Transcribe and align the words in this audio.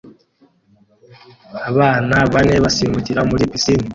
Abana 1.69 2.15
bane 2.33 2.55
basimbukira 2.63 3.21
muri 3.29 3.43
pisine 3.51 3.87